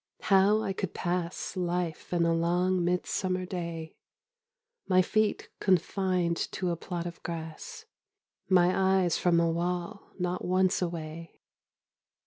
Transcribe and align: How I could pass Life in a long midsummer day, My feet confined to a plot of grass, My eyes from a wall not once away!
How 0.21 0.63
I 0.63 0.73
could 0.73 0.95
pass 0.95 1.55
Life 1.55 2.11
in 2.11 2.25
a 2.25 2.33
long 2.33 2.83
midsummer 2.83 3.45
day, 3.45 3.93
My 4.87 5.03
feet 5.03 5.49
confined 5.59 6.37
to 6.53 6.71
a 6.71 6.75
plot 6.75 7.05
of 7.05 7.21
grass, 7.21 7.85
My 8.49 9.03
eyes 9.03 9.19
from 9.19 9.39
a 9.39 9.51
wall 9.51 10.09
not 10.17 10.43
once 10.43 10.81
away! 10.81 11.39